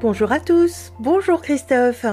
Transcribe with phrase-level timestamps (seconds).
[0.00, 2.06] Bonjour à tous, bonjour Christophe.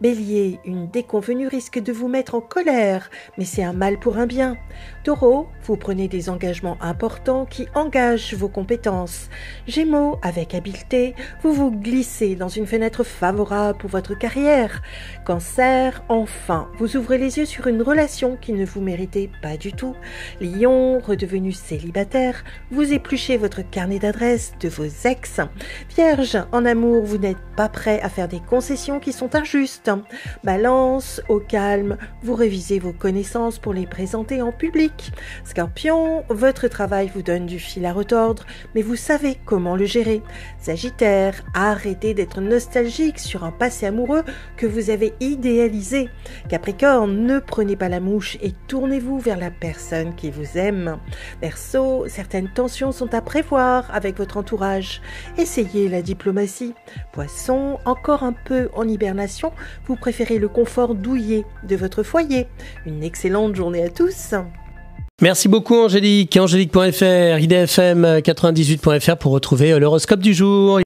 [0.00, 4.26] Bélier, une déconvenue risque de vous mettre en colère, mais c'est un mal pour un
[4.26, 4.56] bien.
[5.04, 9.30] Taureau, vous prenez des engagements importants qui engagent vos compétences.
[9.68, 14.82] Gémeaux, avec habileté, vous vous glissez dans une fenêtre favorable pour votre carrière.
[15.24, 19.72] Cancer, enfin, vous ouvrez les yeux sur une relation qui ne vous méritait pas du
[19.72, 19.94] tout.
[20.40, 25.40] Lion, redevenu célibataire, vous épluchez votre carnet d'adresses de vos ex.
[25.94, 29.90] Vierge, en amour, vous n'êtes pas prêt à faire des concessions qui sont injustes.
[30.44, 35.12] Balance, au calme, vous révisez vos connaissances pour les présenter en public.
[35.44, 40.22] Scorpion, votre travail vous donne du fil à retordre, mais vous savez comment le gérer.
[40.58, 44.24] Sagittaire, arrêtez d'être nostalgique sur un passé amoureux
[44.56, 46.08] que vous avez idéalisé.
[46.48, 50.98] Capricorne, ne prenez pas la mouche et tournez-vous vers la personne qui vous aime.
[51.40, 55.00] Verseau, certaines tensions sont à prévoir avec votre entourage.
[55.36, 56.74] Essayez la diplomatie.
[57.84, 59.52] Encore un peu en hibernation,
[59.86, 62.46] vous préférez le confort douillet de votre foyer.
[62.86, 64.34] Une excellente journée à tous.
[65.20, 66.36] Merci beaucoup Angélique.
[66.36, 70.76] Angélique.fr, idfm98.fr pour retrouver l'horoscope du jour.